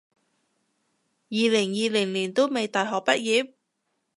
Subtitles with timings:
[0.03, 0.05] 二
[1.47, 3.53] 零二零年都未大學畢業？